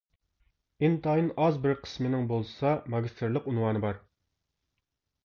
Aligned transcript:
ئىنتايىن 0.85 1.27
ئاز 1.43 1.59
بىر 1.65 1.75
قىسمىنىڭ 1.87 2.25
بولسا 2.31 2.71
ماگىستىرلىق 2.95 3.51
ئۇنۋانى 3.53 3.83
بار. 3.85 4.01